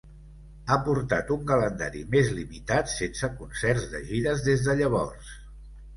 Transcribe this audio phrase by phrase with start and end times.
[0.67, 5.31] Ha portat un calendari més limitat sense concerts de gires des de llavors.